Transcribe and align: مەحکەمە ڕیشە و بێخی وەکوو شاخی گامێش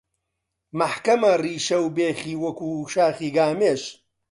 مەحکەمە 0.79 1.31
ڕیشە 1.43 1.77
و 1.81 1.87
بێخی 1.97 2.39
وەکوو 2.43 2.89
شاخی 2.93 3.29
گامێش 3.37 3.81